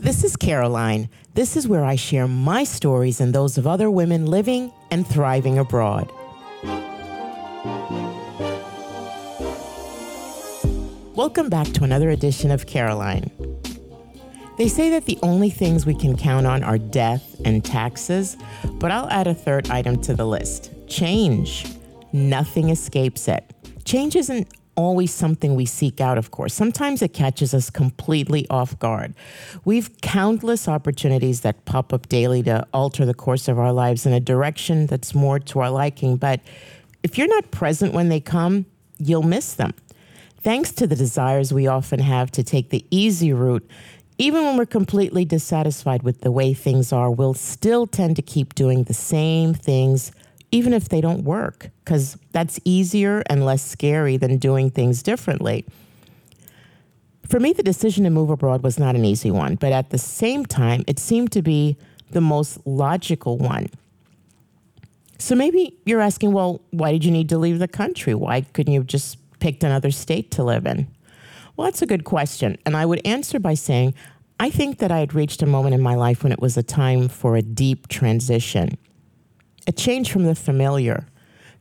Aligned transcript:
This 0.00 0.24
is 0.24 0.34
Caroline. 0.34 1.10
This 1.34 1.58
is 1.58 1.68
where 1.68 1.84
I 1.84 1.94
share 1.94 2.26
my 2.26 2.64
stories 2.64 3.20
and 3.20 3.34
those 3.34 3.58
of 3.58 3.66
other 3.66 3.90
women 3.90 4.24
living 4.24 4.72
and 4.90 5.06
thriving 5.06 5.58
abroad. 5.58 6.10
Welcome 11.14 11.50
back 11.50 11.66
to 11.72 11.84
another 11.84 12.08
edition 12.08 12.50
of 12.50 12.66
Caroline. 12.66 13.30
They 14.56 14.68
say 14.68 14.88
that 14.88 15.04
the 15.04 15.18
only 15.22 15.50
things 15.50 15.84
we 15.84 15.94
can 15.94 16.16
count 16.16 16.46
on 16.46 16.64
are 16.64 16.78
death 16.78 17.38
and 17.44 17.62
taxes, 17.62 18.38
but 18.64 18.90
I'll 18.90 19.10
add 19.10 19.26
a 19.26 19.34
third 19.34 19.68
item 19.68 20.00
to 20.04 20.14
the 20.14 20.24
list 20.24 20.70
change. 20.88 21.66
Nothing 22.14 22.70
escapes 22.70 23.28
it. 23.28 23.44
Change 23.84 24.16
isn't 24.16 24.48
always 24.80 25.12
something 25.12 25.54
we 25.54 25.66
seek 25.66 26.00
out, 26.00 26.18
of 26.18 26.30
course. 26.30 26.54
Sometimes 26.54 27.02
it 27.02 27.12
catches 27.12 27.52
us 27.54 27.70
completely 27.70 28.48
off 28.48 28.78
guard. 28.78 29.14
We've 29.64 30.00
countless 30.00 30.66
opportunities 30.66 31.42
that 31.42 31.64
pop 31.64 31.92
up 31.92 32.08
daily 32.08 32.42
to 32.44 32.66
alter 32.72 33.04
the 33.04 33.14
course 33.14 33.46
of 33.48 33.58
our 33.58 33.72
lives 33.72 34.06
in 34.06 34.12
a 34.12 34.20
direction 34.20 34.86
that's 34.86 35.14
more 35.14 35.38
to 35.38 35.60
our 35.60 35.70
liking, 35.70 36.16
but 36.16 36.40
if 37.02 37.16
you're 37.16 37.28
not 37.28 37.50
present 37.50 37.94
when 37.94 38.08
they 38.08 38.20
come, 38.20 38.66
you'll 38.98 39.22
miss 39.22 39.54
them. 39.54 39.72
Thanks 40.42 40.72
to 40.72 40.86
the 40.86 40.96
desires 40.96 41.52
we 41.52 41.66
often 41.66 42.00
have 42.00 42.30
to 42.32 42.42
take 42.42 42.70
the 42.70 42.84
easy 42.90 43.32
route, 43.32 43.68
even 44.18 44.44
when 44.44 44.56
we're 44.56 44.66
completely 44.66 45.24
dissatisfied 45.24 46.02
with 46.02 46.20
the 46.20 46.30
way 46.30 46.52
things 46.52 46.92
are, 46.92 47.10
we'll 47.10 47.34
still 47.34 47.86
tend 47.86 48.16
to 48.16 48.22
keep 48.22 48.54
doing 48.54 48.84
the 48.84 48.94
same 48.94 49.54
things 49.54 50.12
even 50.52 50.72
if 50.72 50.88
they 50.88 51.00
don't 51.00 51.24
work, 51.24 51.70
because 51.84 52.16
that's 52.32 52.58
easier 52.64 53.22
and 53.26 53.44
less 53.44 53.62
scary 53.62 54.16
than 54.16 54.38
doing 54.38 54.70
things 54.70 55.02
differently. 55.02 55.64
For 57.26 57.38
me, 57.38 57.52
the 57.52 57.62
decision 57.62 58.04
to 58.04 58.10
move 58.10 58.30
abroad 58.30 58.62
was 58.62 58.78
not 58.78 58.96
an 58.96 59.04
easy 59.04 59.30
one, 59.30 59.54
but 59.54 59.72
at 59.72 59.90
the 59.90 59.98
same 59.98 60.44
time, 60.44 60.82
it 60.88 60.98
seemed 60.98 61.30
to 61.32 61.42
be 61.42 61.76
the 62.10 62.20
most 62.20 62.58
logical 62.66 63.38
one. 63.38 63.68
So 65.18 65.36
maybe 65.36 65.76
you're 65.84 66.00
asking, 66.00 66.32
well, 66.32 66.60
why 66.70 66.90
did 66.90 67.04
you 67.04 67.12
need 67.12 67.28
to 67.28 67.38
leave 67.38 67.58
the 67.58 67.68
country? 67.68 68.14
Why 68.14 68.40
couldn't 68.40 68.72
you 68.72 68.80
have 68.80 68.86
just 68.86 69.18
picked 69.38 69.62
another 69.62 69.90
state 69.90 70.32
to 70.32 70.42
live 70.42 70.66
in? 70.66 70.88
Well, 71.56 71.66
that's 71.66 71.82
a 71.82 71.86
good 71.86 72.04
question. 72.04 72.56
And 72.66 72.76
I 72.76 72.86
would 72.86 73.00
answer 73.04 73.38
by 73.38 73.54
saying, 73.54 73.94
I 74.40 74.50
think 74.50 74.78
that 74.78 74.90
I 74.90 74.98
had 74.98 75.14
reached 75.14 75.42
a 75.42 75.46
moment 75.46 75.74
in 75.74 75.82
my 75.82 75.94
life 75.94 76.22
when 76.22 76.32
it 76.32 76.40
was 76.40 76.56
a 76.56 76.62
time 76.62 77.08
for 77.08 77.36
a 77.36 77.42
deep 77.42 77.86
transition 77.88 78.78
a 79.66 79.72
change 79.72 80.10
from 80.10 80.24
the 80.24 80.34
familiar. 80.34 81.06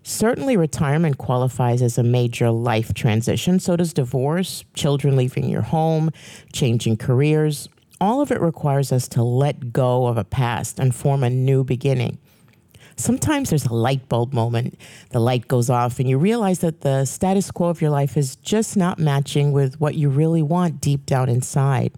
Certainly, 0.03 0.57
retirement 0.57 1.17
qualifies 1.17 1.81
as 1.81 1.97
a 1.97 2.03
major 2.03 2.49
life 2.51 2.93
transition. 2.93 3.59
So 3.59 3.75
does 3.75 3.93
divorce, 3.93 4.63
children 4.73 5.15
leaving 5.15 5.49
your 5.49 5.61
home, 5.61 6.11
changing 6.53 6.97
careers. 6.97 7.69
All 8.01 8.21
of 8.21 8.31
it 8.31 8.39
requires 8.39 8.91
us 8.91 9.07
to 9.09 9.23
let 9.23 9.73
go 9.73 10.07
of 10.07 10.17
a 10.17 10.23
past 10.23 10.79
and 10.79 10.95
form 10.95 11.23
a 11.23 11.29
new 11.29 11.63
beginning. 11.63 12.17
Sometimes 12.95 13.49
there's 13.49 13.65
a 13.65 13.73
light 13.73 14.09
bulb 14.09 14.33
moment. 14.33 14.77
The 15.11 15.19
light 15.19 15.47
goes 15.47 15.69
off, 15.69 15.99
and 15.99 16.09
you 16.09 16.17
realize 16.17 16.59
that 16.59 16.81
the 16.81 17.05
status 17.05 17.51
quo 17.51 17.67
of 17.69 17.81
your 17.81 17.91
life 17.91 18.17
is 18.17 18.35
just 18.37 18.75
not 18.75 18.99
matching 18.99 19.51
with 19.51 19.79
what 19.79 19.95
you 19.95 20.09
really 20.09 20.41
want 20.41 20.81
deep 20.81 21.05
down 21.05 21.29
inside. 21.29 21.93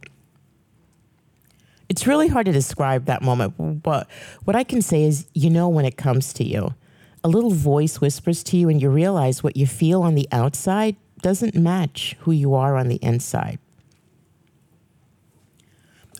It's 1.91 2.07
really 2.07 2.29
hard 2.29 2.45
to 2.45 2.53
describe 2.53 3.03
that 3.07 3.21
moment, 3.21 3.83
but 3.83 4.07
what 4.45 4.55
I 4.55 4.63
can 4.63 4.81
say 4.81 5.03
is 5.03 5.27
you 5.33 5.49
know 5.49 5.67
when 5.67 5.83
it 5.83 5.97
comes 5.97 6.31
to 6.35 6.43
you. 6.45 6.73
A 7.21 7.27
little 7.27 7.51
voice 7.51 7.99
whispers 7.99 8.43
to 8.43 8.55
you, 8.55 8.69
and 8.69 8.81
you 8.81 8.89
realize 8.89 9.43
what 9.43 9.57
you 9.57 9.67
feel 9.67 10.01
on 10.01 10.15
the 10.15 10.25
outside 10.31 10.95
doesn't 11.21 11.53
match 11.53 12.15
who 12.19 12.31
you 12.31 12.53
are 12.53 12.77
on 12.77 12.87
the 12.87 12.95
inside. 13.01 13.59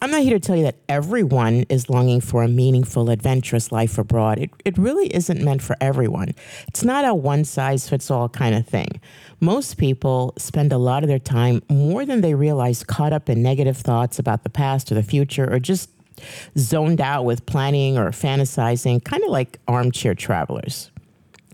I'm 0.03 0.09
not 0.09 0.23
here 0.23 0.33
to 0.33 0.39
tell 0.39 0.55
you 0.55 0.63
that 0.63 0.77
everyone 0.89 1.65
is 1.69 1.87
longing 1.87 2.21
for 2.21 2.41
a 2.41 2.47
meaningful, 2.47 3.11
adventurous 3.11 3.71
life 3.71 3.99
abroad. 3.99 4.39
It, 4.39 4.49
it 4.65 4.75
really 4.75 5.13
isn't 5.13 5.43
meant 5.43 5.61
for 5.61 5.77
everyone. 5.79 6.33
It's 6.67 6.83
not 6.83 7.05
a 7.05 7.13
one 7.13 7.45
size 7.45 7.87
fits 7.87 8.09
all 8.09 8.27
kind 8.27 8.55
of 8.55 8.67
thing. 8.67 8.99
Most 9.39 9.77
people 9.77 10.33
spend 10.39 10.73
a 10.73 10.79
lot 10.79 11.03
of 11.03 11.07
their 11.07 11.19
time, 11.19 11.61
more 11.69 12.03
than 12.03 12.21
they 12.21 12.33
realize, 12.33 12.83
caught 12.83 13.13
up 13.13 13.29
in 13.29 13.43
negative 13.43 13.77
thoughts 13.77 14.17
about 14.17 14.41
the 14.41 14.49
past 14.49 14.91
or 14.91 14.95
the 14.95 15.03
future, 15.03 15.47
or 15.53 15.59
just 15.59 15.91
zoned 16.57 16.99
out 16.99 17.23
with 17.23 17.45
planning 17.45 17.95
or 17.95 18.09
fantasizing, 18.09 19.03
kind 19.03 19.23
of 19.23 19.29
like 19.29 19.59
armchair 19.67 20.15
travelers. 20.15 20.89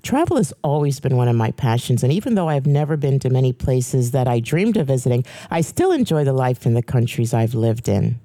Travel 0.04 0.38
has 0.38 0.54
always 0.64 1.02
been 1.02 1.18
one 1.18 1.28
of 1.28 1.36
my 1.36 1.52
passions, 1.52 2.02
and 2.02 2.14
even 2.14 2.36
though 2.36 2.48
I've 2.48 2.66
never 2.66 2.96
been 2.96 3.20
to 3.20 3.30
many 3.30 3.52
places 3.52 4.12
that 4.12 4.26
I 4.26 4.40
dreamed 4.40 4.78
of 4.78 4.88
visiting, 4.88 5.26
I 5.52 5.60
still 5.60 5.92
enjoy 5.92 6.24
the 6.24 6.32
life 6.32 6.66
in 6.66 6.76
the 6.76 6.84
countries 6.84 7.34
I've 7.34 7.54
lived 7.54 7.90
in. 7.90 8.22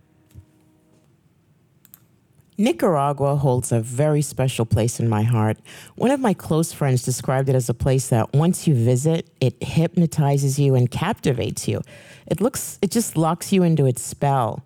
Nicaragua 2.63 3.35
holds 3.35 3.73
a 3.73 3.81
very 3.81 4.23
special 4.23 4.65
place 4.65 5.01
in 5.01 5.09
my 5.09 5.25
heart. 5.25 5.59
One 5.97 6.13
of 6.13 6.21
my 6.21 6.33
close 6.33 6.73
friends 6.73 7.03
described 7.03 7.49
it 7.49 7.57
as 7.57 7.69
a 7.69 7.75
place 7.75 8.09
that 8.11 8.33
once 8.35 8.69
you 8.69 8.75
visit, 8.77 9.29
it 9.41 9.61
hypnotizes 9.61 10.61
you 10.61 10.77
and 10.77 10.89
captivates 10.89 11.67
you. 11.67 11.83
It 12.29 12.41
looks 12.41 12.79
it 12.81 12.93
just 12.93 13.17
locks 13.17 13.53
you 13.53 13.65
into 13.65 13.85
its 13.85 14.01
spell. 14.01 14.65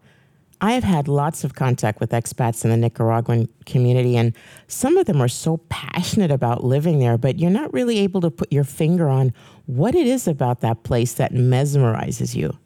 I 0.61 0.73
have 0.73 0.84
had 0.84 1.09
lots 1.09 1.43
of 1.43 1.55
contact 1.55 1.99
with 1.99 2.11
expats 2.11 2.65
in 2.65 2.71
the 2.71 2.77
Nicaraguan 2.77 3.49
community, 3.65 4.15
and 4.15 4.34
some 4.69 4.99
of 4.99 5.07
them 5.07 5.23
are 5.23 5.28
so 5.28 5.57
passionate 5.71 6.31
about 6.31 6.65
living 6.65 6.99
there, 6.99 7.17
but 7.17 7.39
you're 7.39 7.51
not 7.51 7.73
really 7.73 7.99
able 8.01 8.21
to 8.21 8.31
put 8.31 8.53
your 8.53 8.65
finger 8.65 9.09
on 9.09 9.33
what 9.65 9.95
it 9.95 10.07
is 10.07 10.28
about 10.28 10.61
that 10.61 10.83
place 10.83 11.15
that 11.15 11.33
mesmerizes 11.33 12.34
you. 12.34 12.59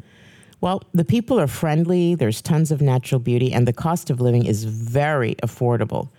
Well, 0.60 0.82
the 0.92 1.04
people 1.04 1.40
are 1.40 1.46
friendly, 1.46 2.14
there's 2.14 2.42
tons 2.42 2.70
of 2.70 2.82
natural 2.82 3.18
beauty, 3.18 3.52
and 3.52 3.66
the 3.66 3.72
cost 3.72 4.10
of 4.10 4.20
living 4.20 4.44
is 4.44 4.64
very 4.64 5.34
affordable. 5.36 6.10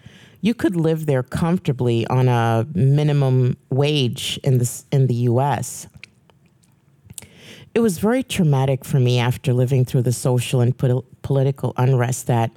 You 0.41 0.55
could 0.55 0.75
live 0.75 1.05
there 1.05 1.21
comfortably 1.21 2.07
on 2.07 2.27
a 2.27 2.65
minimum 2.73 3.57
wage 3.69 4.39
in 4.43 4.57
the, 4.57 4.83
in 4.91 5.05
the 5.05 5.13
US. 5.13 5.87
It 7.75 7.79
was 7.79 7.99
very 7.99 8.23
traumatic 8.23 8.83
for 8.83 8.99
me 8.99 9.19
after 9.19 9.53
living 9.53 9.85
through 9.85 10.01
the 10.01 10.11
social 10.11 10.59
and 10.59 10.75
pol- 10.75 11.05
political 11.21 11.73
unrest 11.77 12.25
that 12.27 12.51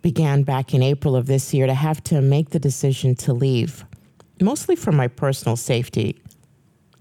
began 0.00 0.44
back 0.44 0.72
in 0.72 0.82
April 0.82 1.16
of 1.16 1.26
this 1.26 1.52
year 1.52 1.66
to 1.66 1.74
have 1.74 2.02
to 2.04 2.20
make 2.20 2.50
the 2.50 2.60
decision 2.60 3.16
to 3.16 3.32
leave, 3.32 3.84
mostly 4.40 4.76
for 4.76 4.92
my 4.92 5.08
personal 5.08 5.56
safety. 5.56 6.16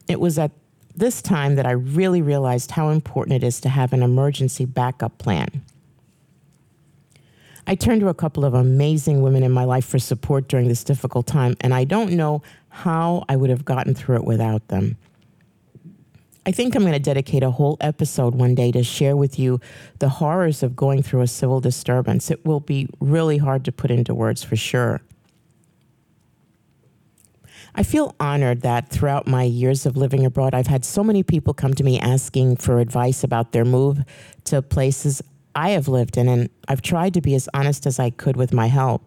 It 0.07 0.19
was 0.19 0.39
at 0.39 0.51
this 0.97 1.21
time 1.21 1.55
that 1.55 1.65
I 1.65 1.71
really 1.71 2.21
realized 2.21 2.71
how 2.71 2.89
important 2.89 3.41
it 3.41 3.45
is 3.45 3.61
to 3.61 3.69
have 3.69 3.93
an 3.93 4.03
emergency 4.03 4.65
backup 4.65 5.17
plan. 5.19 5.63
I 7.67 7.75
turned 7.75 8.01
to 8.01 8.07
a 8.07 8.13
couple 8.13 8.45
of 8.45 8.53
amazing 8.53 9.21
women 9.21 9.43
in 9.43 9.51
my 9.51 9.63
life 9.63 9.85
for 9.85 9.99
support 9.99 10.47
during 10.47 10.67
this 10.67 10.83
difficult 10.83 11.27
time, 11.27 11.55
and 11.61 11.73
I 11.73 11.83
don't 11.83 12.13
know 12.13 12.41
how 12.69 13.25
I 13.29 13.35
would 13.35 13.49
have 13.49 13.65
gotten 13.65 13.93
through 13.93 14.15
it 14.15 14.23
without 14.23 14.67
them. 14.69 14.97
I 16.45 16.51
think 16.51 16.75
I'm 16.75 16.83
going 16.83 16.93
to 16.93 16.99
dedicate 16.99 17.43
a 17.43 17.51
whole 17.51 17.77
episode 17.81 18.33
one 18.33 18.55
day 18.55 18.71
to 18.71 18.81
share 18.81 19.17
with 19.17 19.37
you 19.37 19.59
the 19.99 20.07
horrors 20.07 20.63
of 20.63 20.77
going 20.77 21.03
through 21.03 21.21
a 21.21 21.27
civil 21.27 21.59
disturbance. 21.59 22.31
It 22.31 22.45
will 22.45 22.61
be 22.61 22.87
really 23.01 23.37
hard 23.37 23.65
to 23.65 23.71
put 23.73 23.91
into 23.91 24.15
words 24.15 24.43
for 24.43 24.55
sure. 24.55 25.01
I 27.79 27.83
feel 27.83 28.15
honored 28.19 28.61
that 28.61 28.89
throughout 28.89 29.27
my 29.27 29.43
years 29.43 29.85
of 29.85 29.95
living 29.95 30.25
abroad, 30.25 30.55
I've 30.55 30.65
had 30.65 30.83
so 30.83 31.03
many 31.03 31.21
people 31.21 31.53
come 31.53 31.75
to 31.75 31.83
me 31.83 31.99
asking 31.99 32.55
for 32.55 32.79
advice 32.79 33.23
about 33.23 33.51
their 33.51 33.65
move 33.65 33.99
to 34.45 34.63
places 34.63 35.21
I 35.53 35.69
have 35.69 35.87
lived 35.87 36.17
in, 36.17 36.27
and 36.27 36.49
I've 36.67 36.81
tried 36.81 37.13
to 37.13 37.21
be 37.21 37.35
as 37.35 37.47
honest 37.53 37.85
as 37.85 37.99
I 37.99 38.09
could 38.09 38.35
with 38.35 38.51
my 38.51 38.65
help. 38.65 39.03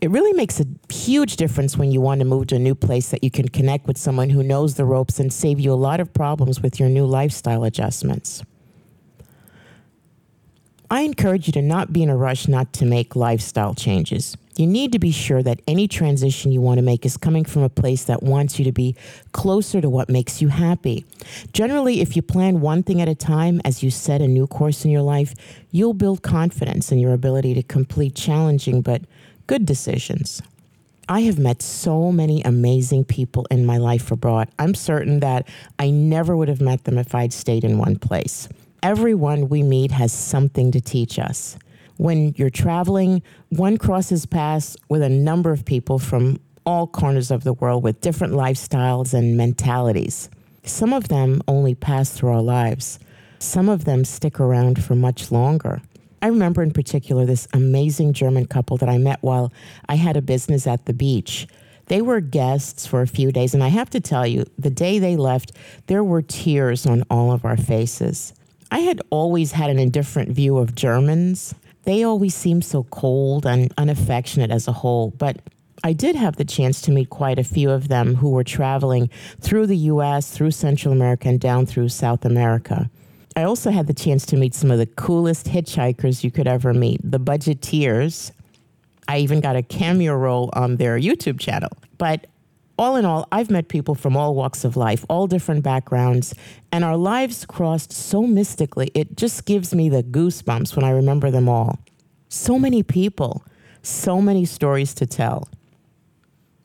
It 0.00 0.08
really 0.08 0.32
makes 0.34 0.60
a 0.60 0.66
huge 0.88 1.34
difference 1.34 1.76
when 1.76 1.90
you 1.90 2.00
want 2.00 2.20
to 2.20 2.24
move 2.24 2.46
to 2.48 2.56
a 2.56 2.60
new 2.60 2.76
place 2.76 3.10
that 3.10 3.24
you 3.24 3.30
can 3.30 3.48
connect 3.48 3.88
with 3.88 3.98
someone 3.98 4.30
who 4.30 4.44
knows 4.44 4.76
the 4.76 4.84
ropes 4.84 5.18
and 5.18 5.32
save 5.32 5.58
you 5.58 5.72
a 5.72 5.74
lot 5.74 5.98
of 5.98 6.14
problems 6.14 6.62
with 6.62 6.78
your 6.78 6.88
new 6.88 7.06
lifestyle 7.06 7.64
adjustments. 7.64 8.44
I 10.92 11.02
encourage 11.02 11.46
you 11.46 11.52
to 11.52 11.62
not 11.62 11.92
be 11.92 12.02
in 12.02 12.10
a 12.10 12.16
rush 12.16 12.48
not 12.48 12.72
to 12.74 12.84
make 12.84 13.14
lifestyle 13.14 13.74
changes. 13.74 14.36
You 14.56 14.66
need 14.66 14.90
to 14.90 14.98
be 14.98 15.12
sure 15.12 15.40
that 15.40 15.60
any 15.68 15.86
transition 15.86 16.50
you 16.50 16.60
want 16.60 16.78
to 16.78 16.82
make 16.82 17.06
is 17.06 17.16
coming 17.16 17.44
from 17.44 17.62
a 17.62 17.68
place 17.68 18.02
that 18.04 18.24
wants 18.24 18.58
you 18.58 18.64
to 18.64 18.72
be 18.72 18.96
closer 19.30 19.80
to 19.80 19.88
what 19.88 20.08
makes 20.08 20.42
you 20.42 20.48
happy. 20.48 21.04
Generally, 21.52 22.00
if 22.00 22.16
you 22.16 22.22
plan 22.22 22.60
one 22.60 22.82
thing 22.82 23.00
at 23.00 23.08
a 23.08 23.14
time 23.14 23.60
as 23.64 23.84
you 23.84 23.90
set 23.90 24.20
a 24.20 24.26
new 24.26 24.48
course 24.48 24.84
in 24.84 24.90
your 24.90 25.02
life, 25.02 25.32
you'll 25.70 25.94
build 25.94 26.22
confidence 26.22 26.90
in 26.90 26.98
your 26.98 27.12
ability 27.12 27.54
to 27.54 27.62
complete 27.62 28.16
challenging 28.16 28.82
but 28.82 29.02
good 29.46 29.64
decisions. 29.64 30.42
I 31.08 31.20
have 31.20 31.38
met 31.38 31.62
so 31.62 32.10
many 32.10 32.42
amazing 32.42 33.04
people 33.04 33.46
in 33.48 33.64
my 33.64 33.78
life 33.78 34.10
abroad. 34.10 34.48
I'm 34.58 34.74
certain 34.74 35.20
that 35.20 35.46
I 35.78 35.90
never 35.90 36.36
would 36.36 36.48
have 36.48 36.60
met 36.60 36.82
them 36.82 36.98
if 36.98 37.14
I'd 37.14 37.32
stayed 37.32 37.62
in 37.62 37.78
one 37.78 37.96
place. 37.96 38.48
Everyone 38.82 39.50
we 39.50 39.62
meet 39.62 39.90
has 39.90 40.10
something 40.10 40.72
to 40.72 40.80
teach 40.80 41.18
us. 41.18 41.58
When 41.98 42.32
you're 42.38 42.48
traveling, 42.48 43.22
one 43.50 43.76
crosses 43.76 44.24
paths 44.24 44.74
with 44.88 45.02
a 45.02 45.08
number 45.10 45.52
of 45.52 45.66
people 45.66 45.98
from 45.98 46.40
all 46.64 46.86
corners 46.86 47.30
of 47.30 47.44
the 47.44 47.52
world 47.52 47.82
with 47.82 48.00
different 48.00 48.32
lifestyles 48.32 49.12
and 49.12 49.36
mentalities. 49.36 50.30
Some 50.64 50.94
of 50.94 51.08
them 51.08 51.42
only 51.46 51.74
pass 51.74 52.10
through 52.10 52.30
our 52.30 52.40
lives, 52.40 52.98
some 53.38 53.68
of 53.68 53.84
them 53.84 54.02
stick 54.02 54.40
around 54.40 54.82
for 54.82 54.94
much 54.94 55.30
longer. 55.30 55.82
I 56.22 56.28
remember 56.28 56.62
in 56.62 56.70
particular 56.70 57.26
this 57.26 57.48
amazing 57.52 58.14
German 58.14 58.46
couple 58.46 58.78
that 58.78 58.88
I 58.88 58.96
met 58.96 59.22
while 59.22 59.52
I 59.90 59.96
had 59.96 60.16
a 60.16 60.22
business 60.22 60.66
at 60.66 60.86
the 60.86 60.94
beach. 60.94 61.46
They 61.86 62.00
were 62.00 62.20
guests 62.20 62.86
for 62.86 63.02
a 63.02 63.06
few 63.06 63.30
days, 63.30 63.52
and 63.52 63.62
I 63.62 63.68
have 63.68 63.90
to 63.90 64.00
tell 64.00 64.26
you, 64.26 64.46
the 64.58 64.70
day 64.70 64.98
they 64.98 65.16
left, 65.16 65.52
there 65.86 66.04
were 66.04 66.22
tears 66.22 66.86
on 66.86 67.04
all 67.10 67.30
of 67.30 67.44
our 67.44 67.58
faces. 67.58 68.32
I 68.70 68.80
had 68.80 69.00
always 69.10 69.52
had 69.52 69.70
an 69.70 69.78
indifferent 69.78 70.30
view 70.30 70.58
of 70.58 70.74
Germans. 70.74 71.54
They 71.84 72.04
always 72.04 72.34
seemed 72.34 72.64
so 72.64 72.84
cold 72.84 73.46
and 73.46 73.72
unaffectionate 73.78 74.50
as 74.50 74.68
a 74.68 74.72
whole, 74.72 75.10
but 75.10 75.38
I 75.82 75.92
did 75.92 76.14
have 76.14 76.36
the 76.36 76.44
chance 76.44 76.80
to 76.82 76.90
meet 76.90 77.10
quite 77.10 77.38
a 77.38 77.44
few 77.44 77.70
of 77.70 77.88
them 77.88 78.14
who 78.14 78.30
were 78.30 78.44
traveling 78.44 79.08
through 79.40 79.66
the 79.66 79.76
US, 79.76 80.30
through 80.30 80.50
Central 80.50 80.92
America, 80.92 81.28
and 81.28 81.40
down 81.40 81.66
through 81.66 81.88
South 81.88 82.24
America. 82.24 82.90
I 83.34 83.44
also 83.44 83.70
had 83.70 83.86
the 83.86 83.94
chance 83.94 84.26
to 84.26 84.36
meet 84.36 84.54
some 84.54 84.70
of 84.70 84.78
the 84.78 84.86
coolest 84.86 85.46
hitchhikers 85.46 86.22
you 86.22 86.30
could 86.30 86.46
ever 86.46 86.74
meet, 86.74 87.00
the 87.02 87.20
Budgeteers. 87.20 88.32
I 89.08 89.18
even 89.18 89.40
got 89.40 89.56
a 89.56 89.62
cameo 89.62 90.14
role 90.14 90.50
on 90.52 90.76
their 90.76 90.98
YouTube 90.98 91.40
channel. 91.40 91.70
But 91.96 92.26
all 92.80 92.96
in 92.96 93.04
all, 93.04 93.28
I've 93.30 93.50
met 93.50 93.68
people 93.68 93.94
from 93.94 94.16
all 94.16 94.34
walks 94.34 94.64
of 94.64 94.74
life, 94.74 95.04
all 95.10 95.26
different 95.26 95.62
backgrounds, 95.62 96.34
and 96.72 96.82
our 96.82 96.96
lives 96.96 97.44
crossed 97.44 97.92
so 97.92 98.22
mystically. 98.22 98.90
It 98.94 99.18
just 99.18 99.44
gives 99.44 99.74
me 99.74 99.90
the 99.90 100.02
goosebumps 100.02 100.74
when 100.74 100.84
I 100.86 100.90
remember 100.90 101.30
them 101.30 101.46
all. 101.46 101.78
So 102.30 102.58
many 102.58 102.82
people, 102.82 103.44
so 103.82 104.22
many 104.22 104.46
stories 104.46 104.94
to 104.94 105.04
tell. 105.04 105.46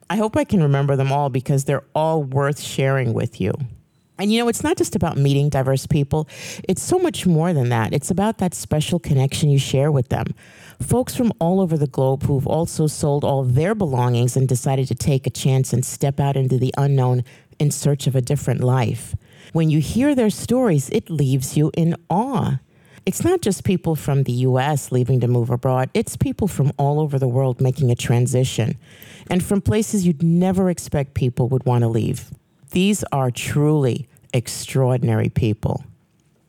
I 0.09 0.15
hope 0.15 0.37
I 0.37 0.45
can 0.45 0.63
remember 0.63 0.95
them 0.95 1.11
all 1.11 1.29
because 1.29 1.65
they're 1.65 1.83
all 1.93 2.23
worth 2.23 2.61
sharing 2.61 3.13
with 3.13 3.41
you. 3.41 3.53
And 4.17 4.31
you 4.31 4.39
know, 4.39 4.47
it's 4.47 4.63
not 4.63 4.77
just 4.77 4.95
about 4.95 5.17
meeting 5.17 5.49
diverse 5.49 5.85
people, 5.85 6.27
it's 6.67 6.81
so 6.81 6.99
much 6.99 7.25
more 7.25 7.53
than 7.53 7.69
that. 7.69 7.93
It's 7.93 8.11
about 8.11 8.37
that 8.37 8.53
special 8.53 8.99
connection 8.99 9.49
you 9.49 9.59
share 9.59 9.91
with 9.91 10.09
them. 10.09 10.27
Folks 10.81 11.15
from 11.15 11.33
all 11.39 11.59
over 11.59 11.77
the 11.77 11.87
globe 11.87 12.23
who've 12.23 12.47
also 12.47 12.87
sold 12.87 13.23
all 13.23 13.43
their 13.43 13.75
belongings 13.75 14.35
and 14.35 14.47
decided 14.47 14.87
to 14.87 14.95
take 14.95 15.27
a 15.27 15.29
chance 15.29 15.73
and 15.73 15.85
step 15.85 16.19
out 16.19 16.37
into 16.37 16.57
the 16.57 16.73
unknown 16.77 17.23
in 17.59 17.71
search 17.71 18.07
of 18.07 18.15
a 18.15 18.21
different 18.21 18.61
life. 18.61 19.15
When 19.53 19.69
you 19.69 19.79
hear 19.79 20.15
their 20.15 20.29
stories, 20.29 20.89
it 20.89 21.09
leaves 21.09 21.55
you 21.55 21.71
in 21.75 21.95
awe. 22.09 22.59
It's 23.05 23.23
not 23.23 23.41
just 23.41 23.63
people 23.63 23.95
from 23.95 24.23
the 24.23 24.31
US 24.31 24.91
leaving 24.91 25.19
to 25.19 25.27
move 25.27 25.49
abroad, 25.49 25.89
it's 25.93 26.17
people 26.17 26.47
from 26.47 26.71
all 26.77 26.99
over 26.99 27.19
the 27.19 27.27
world 27.27 27.61
making 27.61 27.91
a 27.91 27.95
transition 27.95 28.77
and 29.29 29.43
from 29.43 29.61
places 29.61 30.05
you'd 30.05 30.23
never 30.23 30.69
expect 30.69 31.13
people 31.13 31.47
would 31.49 31.65
want 31.65 31.83
to 31.83 31.87
leave. 31.87 32.31
These 32.75 33.05
are 33.13 33.31
truly 33.31 34.05
extraordinary 34.33 35.29
people. 35.29 35.85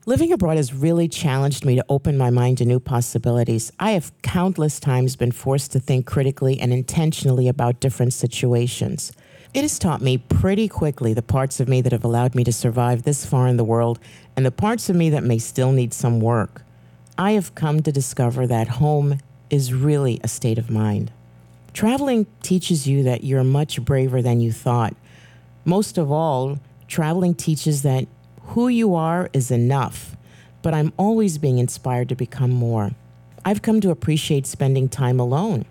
Living 0.05 0.33
abroad 0.33 0.57
has 0.57 0.73
really 0.73 1.07
challenged 1.07 1.63
me 1.63 1.77
to 1.77 1.85
open 1.87 2.17
my 2.17 2.29
mind 2.29 2.57
to 2.57 2.65
new 2.65 2.81
possibilities. 2.81 3.71
I 3.79 3.91
have 3.91 4.11
countless 4.23 4.77
times 4.77 5.15
been 5.15 5.31
forced 5.31 5.71
to 5.71 5.79
think 5.79 6.05
critically 6.05 6.59
and 6.59 6.73
intentionally 6.73 7.47
about 7.47 7.79
different 7.79 8.11
situations. 8.11 9.13
It 9.53 9.61
has 9.61 9.79
taught 9.79 10.01
me 10.01 10.17
pretty 10.17 10.67
quickly 10.67 11.13
the 11.13 11.21
parts 11.21 11.61
of 11.61 11.69
me 11.69 11.79
that 11.79 11.93
have 11.93 12.03
allowed 12.03 12.35
me 12.35 12.43
to 12.43 12.51
survive 12.51 13.03
this 13.03 13.25
far 13.25 13.47
in 13.47 13.55
the 13.55 13.63
world 13.63 13.97
and 14.35 14.45
the 14.45 14.51
parts 14.51 14.89
of 14.89 14.97
me 14.97 15.09
that 15.11 15.23
may 15.23 15.37
still 15.37 15.71
need 15.71 15.93
some 15.93 16.19
work. 16.19 16.61
I 17.17 17.31
have 17.31 17.55
come 17.55 17.81
to 17.83 17.91
discover 17.93 18.45
that 18.47 18.67
home 18.67 19.19
is 19.49 19.73
really 19.73 20.19
a 20.25 20.27
state 20.27 20.57
of 20.57 20.69
mind. 20.69 21.13
Traveling 21.71 22.27
teaches 22.41 22.85
you 22.85 23.03
that 23.03 23.23
you're 23.23 23.45
much 23.45 23.81
braver 23.81 24.21
than 24.21 24.41
you 24.41 24.51
thought. 24.51 24.93
Most 25.67 25.97
of 25.97 26.09
all, 26.09 26.59
traveling 26.87 27.35
teaches 27.35 27.81
that 27.81 28.07
who 28.41 28.69
you 28.69 28.95
are 28.95 29.29
is 29.33 29.51
enough, 29.51 30.15
but 30.61 30.73
I'm 30.73 30.93
always 30.95 31.37
being 31.37 31.57
inspired 31.57 32.07
to 32.07 32.15
become 32.15 32.51
more. 32.51 32.91
I've 33.43 33.61
come 33.61 33.81
to 33.81 33.89
appreciate 33.89 34.47
spending 34.47 34.87
time 34.87 35.19
alone. 35.19 35.65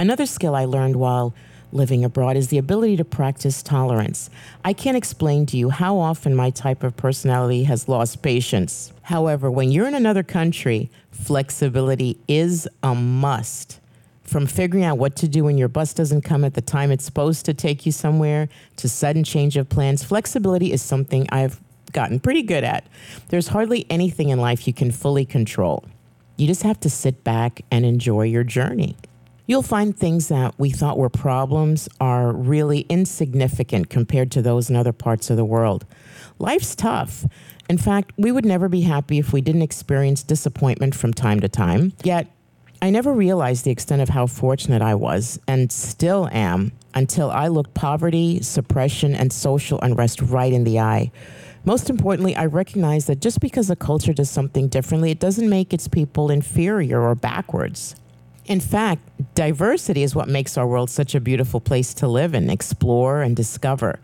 Another 0.00 0.26
skill 0.26 0.56
I 0.56 0.64
learned 0.64 0.96
while 0.96 1.32
living 1.70 2.04
abroad 2.04 2.36
is 2.36 2.48
the 2.48 2.58
ability 2.58 2.96
to 2.96 3.04
practice 3.04 3.62
tolerance. 3.62 4.30
I 4.64 4.72
can't 4.72 4.96
explain 4.96 5.46
to 5.46 5.56
you 5.56 5.70
how 5.70 5.96
often 5.96 6.34
my 6.34 6.50
type 6.50 6.82
of 6.82 6.96
personality 6.96 7.62
has 7.64 7.88
lost 7.88 8.22
patience. 8.22 8.92
However, 9.02 9.48
when 9.48 9.70
you're 9.70 9.86
in 9.86 9.94
another 9.94 10.24
country, 10.24 10.90
flexibility 11.12 12.18
is 12.26 12.66
a 12.82 12.96
must. 12.96 13.78
From 14.26 14.46
figuring 14.46 14.84
out 14.84 14.98
what 14.98 15.16
to 15.16 15.28
do 15.28 15.44
when 15.44 15.56
your 15.56 15.68
bus 15.68 15.92
doesn't 15.92 16.22
come 16.22 16.44
at 16.44 16.54
the 16.54 16.60
time 16.60 16.90
it's 16.90 17.04
supposed 17.04 17.44
to 17.46 17.54
take 17.54 17.86
you 17.86 17.92
somewhere 17.92 18.48
to 18.76 18.88
sudden 18.88 19.24
change 19.24 19.56
of 19.56 19.68
plans, 19.68 20.02
flexibility 20.02 20.72
is 20.72 20.82
something 20.82 21.26
I've 21.30 21.60
gotten 21.92 22.18
pretty 22.20 22.42
good 22.42 22.64
at. 22.64 22.86
There's 23.28 23.48
hardly 23.48 23.86
anything 23.88 24.28
in 24.30 24.40
life 24.40 24.66
you 24.66 24.72
can 24.72 24.90
fully 24.90 25.24
control. 25.24 25.84
You 26.36 26.46
just 26.46 26.64
have 26.64 26.80
to 26.80 26.90
sit 26.90 27.24
back 27.24 27.62
and 27.70 27.86
enjoy 27.86 28.22
your 28.22 28.44
journey 28.44 28.96
you'll 29.46 29.62
find 29.62 29.96
things 29.96 30.28
that 30.28 30.54
we 30.58 30.70
thought 30.70 30.98
were 30.98 31.08
problems 31.08 31.88
are 32.00 32.32
really 32.32 32.80
insignificant 32.88 33.88
compared 33.88 34.30
to 34.32 34.42
those 34.42 34.68
in 34.68 34.76
other 34.76 34.92
parts 34.92 35.30
of 35.30 35.36
the 35.36 35.44
world. 35.44 35.86
Life's 36.38 36.74
tough. 36.74 37.24
In 37.68 37.78
fact, 37.78 38.12
we 38.16 38.30
would 38.30 38.44
never 38.44 38.68
be 38.68 38.82
happy 38.82 39.18
if 39.18 39.32
we 39.32 39.40
didn't 39.40 39.62
experience 39.62 40.22
disappointment 40.22 40.94
from 40.94 41.12
time 41.12 41.40
to 41.40 41.48
time. 41.48 41.92
Yet, 42.04 42.28
I 42.82 42.90
never 42.90 43.12
realized 43.12 43.64
the 43.64 43.70
extent 43.70 44.02
of 44.02 44.10
how 44.10 44.26
fortunate 44.26 44.82
I 44.82 44.94
was 44.94 45.40
and 45.48 45.72
still 45.72 46.28
am 46.30 46.72
until 46.94 47.30
I 47.30 47.48
looked 47.48 47.74
poverty, 47.74 48.42
suppression, 48.42 49.14
and 49.14 49.32
social 49.32 49.78
unrest 49.80 50.20
right 50.20 50.52
in 50.52 50.64
the 50.64 50.80
eye. 50.80 51.10
Most 51.64 51.90
importantly, 51.90 52.36
I 52.36 52.46
recognize 52.46 53.06
that 53.06 53.20
just 53.20 53.40
because 53.40 53.70
a 53.70 53.76
culture 53.76 54.12
does 54.12 54.30
something 54.30 54.68
differently, 54.68 55.10
it 55.10 55.18
doesn't 55.18 55.48
make 55.48 55.72
its 55.72 55.88
people 55.88 56.30
inferior 56.30 57.00
or 57.00 57.14
backwards. 57.14 57.96
In 58.44 58.60
fact, 58.60 59.02
diversity 59.34 60.02
is 60.02 60.14
what 60.14 60.28
makes 60.28 60.56
our 60.56 60.66
world 60.66 60.90
such 60.90 61.14
a 61.14 61.20
beautiful 61.20 61.60
place 61.60 61.92
to 61.94 62.06
live 62.06 62.34
and 62.34 62.50
explore 62.50 63.22
and 63.22 63.34
discover. 63.34 63.98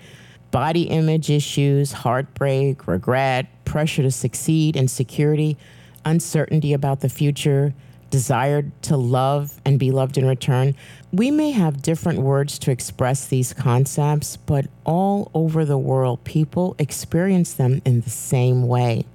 Body 0.50 0.82
image 0.82 1.30
issues, 1.30 1.92
heartbreak, 1.92 2.88
regret, 2.88 3.46
pressure 3.64 4.02
to 4.02 4.10
succeed, 4.10 4.76
insecurity, 4.76 5.56
uncertainty 6.04 6.72
about 6.72 7.00
the 7.00 7.08
future, 7.08 7.72
desire 8.12 8.70
to 8.82 8.97
love 8.97 9.59
and 9.64 9.79
be 9.79 9.91
loved 9.91 10.19
in 10.19 10.26
return. 10.26 10.76
We 11.12 11.31
may 11.31 11.50
have 11.50 11.82
different 11.82 12.20
words 12.20 12.59
to 12.61 12.70
express 12.70 13.26
these 13.26 13.55
concepts, 13.55 14.37
but 14.37 14.67
all 14.85 15.31
over 15.35 15.64
the 15.64 15.79
world, 15.79 16.23
people 16.23 16.76
experience 16.79 17.55
them 17.55 17.81
in 17.87 18.03
the 18.03 18.11
same 18.11 18.69
way. 18.69 19.06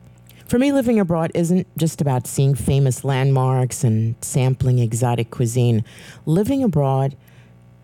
For 0.47 0.57
me, 0.57 0.71
living 0.71 0.99
abroad 0.99 1.31
isn't 1.35 1.67
just 1.77 2.01
about 2.01 2.25
seeing 2.25 2.55
famous 2.55 3.03
landmarks 3.03 3.83
and 3.83 4.15
sampling 4.21 4.79
exotic 4.79 5.29
cuisine. 5.29 5.85
Living 6.25 6.63
abroad 6.63 7.15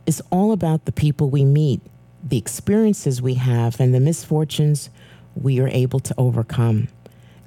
is 0.08 0.22
all 0.32 0.52
about 0.52 0.86
the 0.86 0.92
people 0.92 1.30
we 1.30 1.46
meet, 1.46 1.80
the 2.24 2.38
experiences 2.38 3.22
we 3.22 3.36
have, 3.36 3.80
and 3.80 3.94
the 3.94 4.00
misfortunes 4.00 4.90
we 5.36 5.60
are 5.60 5.68
able 5.68 6.00
to 6.00 6.16
overcome. 6.18 6.88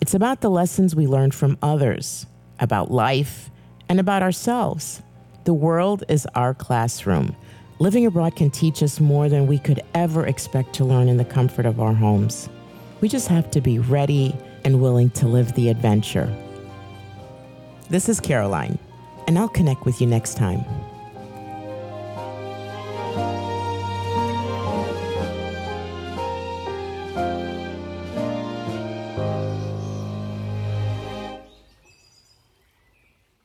It's 0.00 0.14
about 0.14 0.40
the 0.40 0.50
lessons 0.50 0.94
we 0.94 1.06
learn 1.06 1.32
from 1.32 1.58
others, 1.62 2.26
about 2.60 2.90
life, 2.92 3.50
and 3.88 4.00
about 4.00 4.22
ourselves. 4.22 5.02
The 5.44 5.54
world 5.54 6.04
is 6.08 6.26
our 6.34 6.54
classroom. 6.54 7.36
Living 7.78 8.06
abroad 8.06 8.36
can 8.36 8.50
teach 8.50 8.82
us 8.82 9.00
more 9.00 9.28
than 9.28 9.46
we 9.46 9.58
could 9.58 9.82
ever 9.94 10.26
expect 10.26 10.72
to 10.74 10.84
learn 10.84 11.08
in 11.08 11.18
the 11.18 11.24
comfort 11.24 11.66
of 11.66 11.80
our 11.80 11.92
homes. 11.92 12.48
We 13.00 13.08
just 13.08 13.28
have 13.28 13.50
to 13.50 13.60
be 13.60 13.78
ready 13.78 14.34
and 14.64 14.80
willing 14.80 15.10
to 15.10 15.28
live 15.28 15.52
the 15.54 15.68
adventure. 15.68 16.34
This 17.88 18.08
is 18.08 18.18
Caroline, 18.18 18.78
and 19.28 19.38
I'll 19.38 19.48
connect 19.48 19.84
with 19.84 20.00
you 20.00 20.06
next 20.06 20.36
time. 20.36 20.64